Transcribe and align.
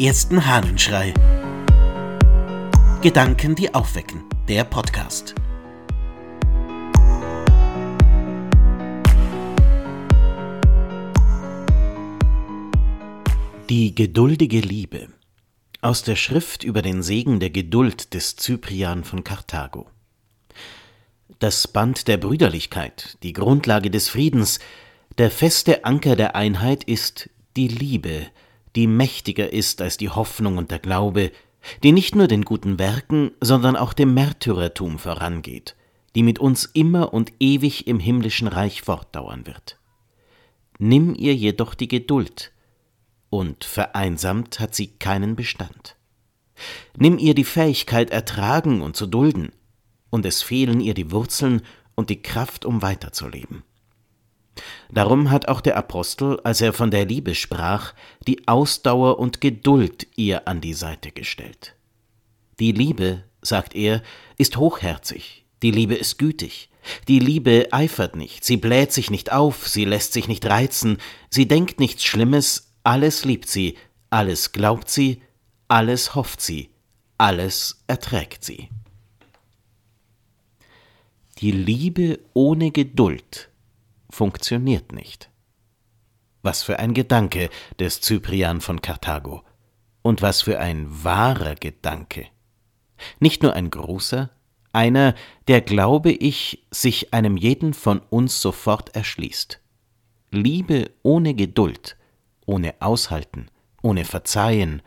ersten 0.00 0.46
Hahnenschrei. 0.46 1.12
Gedanken, 3.02 3.54
die 3.54 3.74
aufwecken. 3.74 4.24
Der 4.48 4.64
Podcast. 4.64 5.34
Die 13.68 13.94
geduldige 13.94 14.60
Liebe 14.60 15.08
aus 15.82 16.02
der 16.02 16.16
Schrift 16.16 16.64
über 16.64 16.80
den 16.80 17.02
Segen 17.02 17.38
der 17.38 17.50
Geduld 17.50 18.14
des 18.14 18.36
Cyprian 18.36 19.04
von 19.04 19.22
Karthago. 19.22 19.86
Das 21.40 21.68
Band 21.68 22.08
der 22.08 22.16
Brüderlichkeit, 22.16 23.18
die 23.22 23.34
Grundlage 23.34 23.90
des 23.90 24.08
Friedens, 24.08 24.60
der 25.18 25.30
feste 25.30 25.84
Anker 25.84 26.16
der 26.16 26.34
Einheit 26.36 26.84
ist 26.84 27.28
die 27.56 27.68
Liebe, 27.68 28.28
die 28.76 28.86
mächtiger 28.86 29.52
ist 29.52 29.82
als 29.82 29.96
die 29.96 30.10
Hoffnung 30.10 30.58
und 30.58 30.70
der 30.70 30.78
Glaube, 30.78 31.32
die 31.82 31.92
nicht 31.92 32.14
nur 32.14 32.28
den 32.28 32.44
guten 32.44 32.78
Werken, 32.78 33.32
sondern 33.40 33.76
auch 33.76 33.92
dem 33.92 34.14
Märtyrertum 34.14 34.98
vorangeht, 34.98 35.76
die 36.14 36.22
mit 36.22 36.38
uns 36.38 36.64
immer 36.64 37.12
und 37.12 37.32
ewig 37.40 37.86
im 37.86 38.00
himmlischen 38.00 38.48
Reich 38.48 38.82
fortdauern 38.82 39.46
wird. 39.46 39.78
Nimm 40.78 41.14
ihr 41.14 41.34
jedoch 41.34 41.74
die 41.74 41.88
Geduld, 41.88 42.52
und 43.28 43.64
vereinsamt 43.64 44.58
hat 44.58 44.74
sie 44.74 44.88
keinen 44.88 45.36
Bestand. 45.36 45.96
Nimm 46.96 47.18
ihr 47.18 47.34
die 47.34 47.44
Fähigkeit 47.44 48.10
ertragen 48.10 48.82
und 48.82 48.96
zu 48.96 49.06
dulden, 49.06 49.52
und 50.10 50.26
es 50.26 50.42
fehlen 50.42 50.80
ihr 50.80 50.94
die 50.94 51.12
Wurzeln 51.12 51.62
und 51.94 52.10
die 52.10 52.22
Kraft, 52.22 52.64
um 52.64 52.82
weiterzuleben. 52.82 53.62
Darum 54.92 55.30
hat 55.30 55.48
auch 55.48 55.60
der 55.60 55.76
Apostel, 55.76 56.40
als 56.42 56.60
er 56.60 56.72
von 56.72 56.90
der 56.90 57.06
Liebe 57.06 57.34
sprach, 57.34 57.94
die 58.26 58.48
Ausdauer 58.48 59.18
und 59.18 59.40
Geduld 59.40 60.06
ihr 60.16 60.48
an 60.48 60.60
die 60.60 60.74
Seite 60.74 61.12
gestellt. 61.12 61.74
Die 62.58 62.72
Liebe, 62.72 63.24
sagt 63.42 63.74
er, 63.74 64.02
ist 64.36 64.56
hochherzig, 64.56 65.44
die 65.62 65.70
Liebe 65.70 65.94
ist 65.94 66.18
gütig, 66.18 66.70
die 67.08 67.20
Liebe 67.20 67.68
eifert 67.70 68.16
nicht, 68.16 68.44
sie 68.44 68.56
bläht 68.56 68.92
sich 68.92 69.10
nicht 69.10 69.32
auf, 69.32 69.68
sie 69.68 69.84
lässt 69.84 70.12
sich 70.12 70.28
nicht 70.28 70.46
reizen, 70.46 70.98
sie 71.30 71.46
denkt 71.46 71.78
nichts 71.78 72.04
Schlimmes, 72.04 72.72
alles 72.82 73.24
liebt 73.24 73.48
sie, 73.48 73.76
alles 74.08 74.52
glaubt 74.52 74.90
sie, 74.90 75.22
alles 75.68 76.14
hofft 76.14 76.40
sie, 76.40 76.70
alles 77.16 77.84
erträgt 77.86 78.44
sie. 78.44 78.68
Die 81.38 81.52
Liebe 81.52 82.18
ohne 82.34 82.70
Geduld 82.70 83.49
funktioniert 84.10 84.92
nicht. 84.92 85.30
Was 86.42 86.62
für 86.62 86.78
ein 86.78 86.94
Gedanke 86.94 87.50
des 87.78 88.00
Cyprian 88.00 88.60
von 88.60 88.80
Karthago. 88.80 89.42
Und 90.02 90.22
was 90.22 90.42
für 90.42 90.58
ein 90.58 90.86
wahrer 91.04 91.54
Gedanke. 91.54 92.26
Nicht 93.18 93.42
nur 93.42 93.54
ein 93.54 93.70
großer, 93.70 94.30
einer, 94.72 95.14
der, 95.48 95.60
glaube 95.60 96.12
ich, 96.12 96.66
sich 96.70 97.12
einem 97.12 97.36
jeden 97.36 97.74
von 97.74 97.98
uns 97.98 98.40
sofort 98.40 98.94
erschließt. 98.94 99.60
Liebe 100.30 100.90
ohne 101.02 101.34
Geduld, 101.34 101.96
ohne 102.46 102.74
Aushalten, 102.80 103.50
ohne 103.82 104.04
Verzeihen, 104.04 104.82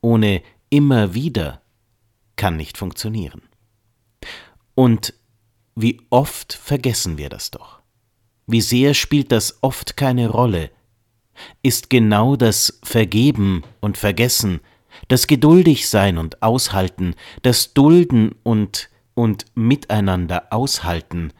ohne 0.00 0.42
immer 0.68 1.14
wieder 1.14 1.62
kann 2.36 2.56
nicht 2.56 2.76
funktionieren. 2.76 3.42
Und 4.74 5.14
wie 5.74 6.02
oft 6.10 6.52
vergessen 6.52 7.16
wir 7.18 7.28
das 7.28 7.50
doch. 7.50 7.80
Wie 8.46 8.60
sehr 8.60 8.94
spielt 8.94 9.32
das 9.32 9.62
oft 9.62 9.96
keine 9.96 10.28
Rolle, 10.28 10.70
ist 11.62 11.90
genau 11.90 12.36
das 12.36 12.78
Vergeben 12.82 13.62
und 13.80 13.98
Vergessen, 13.98 14.60
das 15.08 15.26
Geduldigsein 15.26 16.18
und 16.18 16.42
Aushalten, 16.42 17.14
das 17.42 17.74
Dulden 17.74 18.34
und, 18.42 18.90
und 19.14 19.46
Miteinander 19.54 20.52
aushalten 20.52 21.32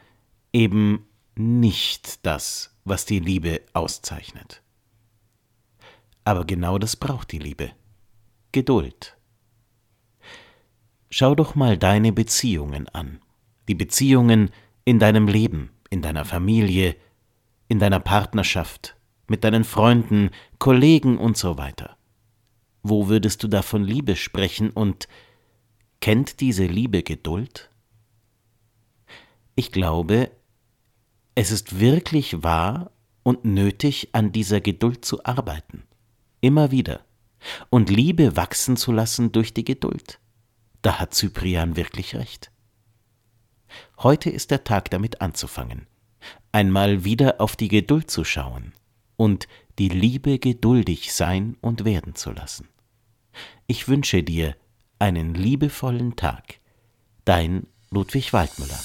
eben 0.51 1.05
nicht 1.35 2.25
das, 2.25 2.73
was 2.85 3.05
die 3.05 3.19
Liebe 3.19 3.61
auszeichnet. 3.73 4.61
Aber 6.23 6.45
genau 6.45 6.77
das 6.77 6.95
braucht 6.95 7.31
die 7.31 7.39
Liebe. 7.39 7.71
Geduld. 8.51 9.17
Schau 11.09 11.35
doch 11.35 11.55
mal 11.55 11.77
deine 11.77 12.11
Beziehungen 12.11 12.87
an, 12.89 13.19
die 13.67 13.75
Beziehungen 13.75 14.49
in 14.85 14.97
deinem 14.97 15.27
Leben, 15.27 15.71
in 15.89 16.01
deiner 16.01 16.25
Familie, 16.25 16.95
in 17.67 17.79
deiner 17.79 17.99
Partnerschaft, 17.99 18.95
mit 19.27 19.43
deinen 19.43 19.63
Freunden, 19.63 20.29
Kollegen 20.59 21.17
und 21.17 21.37
so 21.37 21.57
weiter. 21.57 21.97
Wo 22.83 23.07
würdest 23.07 23.43
du 23.43 23.47
da 23.47 23.61
von 23.61 23.83
Liebe 23.83 24.15
sprechen 24.15 24.69
und 24.69 25.07
kennt 25.99 26.39
diese 26.39 26.65
Liebe 26.65 27.01
Geduld? 27.01 27.69
Ich 29.55 29.71
glaube, 29.71 30.31
es 31.33 31.51
ist 31.51 31.79
wirklich 31.79 32.43
wahr 32.43 32.91
und 33.23 33.43
nötig, 33.43 34.09
an 34.13 34.31
dieser 34.31 34.61
Geduld 34.61 35.03
zu 35.03 35.23
arbeiten. 35.25 35.83
Immer 36.41 36.71
wieder. 36.71 37.03
Und 37.69 37.89
Liebe 37.89 38.35
wachsen 38.35 38.77
zu 38.77 38.91
lassen 38.91 39.31
durch 39.31 39.53
die 39.53 39.65
Geduld. 39.65 40.19
Da 40.81 40.99
hat 40.99 41.15
Cyprian 41.15 41.75
wirklich 41.75 42.15
recht. 42.15 42.51
Heute 43.99 44.29
ist 44.29 44.51
der 44.51 44.63
Tag 44.63 44.89
damit 44.91 45.21
anzufangen, 45.21 45.87
einmal 46.51 47.03
wieder 47.03 47.41
auf 47.41 47.55
die 47.55 47.67
Geduld 47.67 48.09
zu 48.09 48.23
schauen 48.23 48.73
und 49.17 49.47
die 49.79 49.89
Liebe 49.89 50.39
geduldig 50.39 51.13
sein 51.13 51.57
und 51.61 51.85
werden 51.85 52.15
zu 52.15 52.31
lassen. 52.31 52.67
Ich 53.67 53.87
wünsche 53.87 54.23
dir 54.23 54.55
einen 54.99 55.33
liebevollen 55.33 56.15
Tag. 56.15 56.59
Dein 57.25 57.67
Ludwig 57.89 58.33
Waldmüller. 58.33 58.79